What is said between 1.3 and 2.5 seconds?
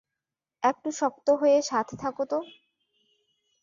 হয়ে সাথে থাকো তো!